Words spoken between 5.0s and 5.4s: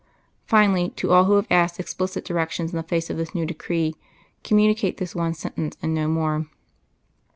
one